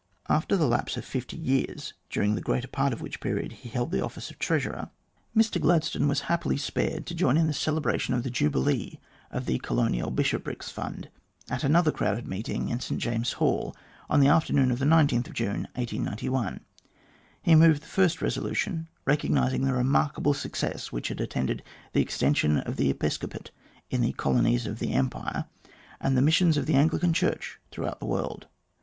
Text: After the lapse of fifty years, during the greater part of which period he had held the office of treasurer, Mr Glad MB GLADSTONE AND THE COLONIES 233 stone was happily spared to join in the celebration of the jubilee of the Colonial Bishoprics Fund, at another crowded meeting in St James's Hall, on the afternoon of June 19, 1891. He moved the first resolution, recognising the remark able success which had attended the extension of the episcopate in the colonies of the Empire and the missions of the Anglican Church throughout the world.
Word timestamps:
After 0.27 0.57
the 0.57 0.65
lapse 0.67 0.97
of 0.97 1.05
fifty 1.05 1.37
years, 1.37 1.93
during 2.09 2.33
the 2.33 2.41
greater 2.41 2.67
part 2.67 2.91
of 2.91 3.01
which 3.01 3.19
period 3.19 3.51
he 3.51 3.69
had 3.69 3.75
held 3.75 3.91
the 3.91 4.03
office 4.03 4.31
of 4.31 4.39
treasurer, 4.39 4.77
Mr 4.77 4.81
Glad 4.81 4.81
MB 4.81 4.81
GLADSTONE 4.81 5.37
AND 5.37 5.45
THE 5.45 5.59
COLONIES 5.59 5.85
233 5.91 5.91
stone 5.91 6.07
was 6.09 6.21
happily 6.21 6.57
spared 6.57 7.05
to 7.05 7.13
join 7.13 7.37
in 7.37 7.45
the 7.45 7.53
celebration 7.53 8.13
of 8.15 8.23
the 8.23 8.31
jubilee 8.31 8.97
of 9.29 9.45
the 9.45 9.59
Colonial 9.59 10.09
Bishoprics 10.09 10.71
Fund, 10.71 11.11
at 11.51 11.63
another 11.63 11.91
crowded 11.91 12.27
meeting 12.27 12.69
in 12.69 12.79
St 12.79 12.99
James's 12.99 13.33
Hall, 13.33 13.75
on 14.09 14.19
the 14.19 14.27
afternoon 14.27 14.71
of 14.71 14.79
June 14.79 14.89
19, 14.89 15.19
1891. 15.21 16.61
He 17.43 17.53
moved 17.53 17.83
the 17.83 17.85
first 17.85 18.23
resolution, 18.23 18.89
recognising 19.05 19.65
the 19.65 19.73
remark 19.73 20.15
able 20.17 20.33
success 20.33 20.91
which 20.91 21.09
had 21.09 21.21
attended 21.21 21.61
the 21.93 22.01
extension 22.01 22.57
of 22.57 22.77
the 22.77 22.89
episcopate 22.89 23.51
in 23.91 24.01
the 24.01 24.13
colonies 24.13 24.65
of 24.65 24.79
the 24.79 24.93
Empire 24.93 25.45
and 25.99 26.17
the 26.17 26.23
missions 26.23 26.57
of 26.57 26.65
the 26.65 26.73
Anglican 26.73 27.13
Church 27.13 27.59
throughout 27.71 27.99
the 27.99 28.07
world. 28.07 28.47